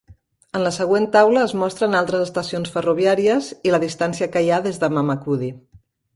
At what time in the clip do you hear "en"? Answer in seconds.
0.59-0.63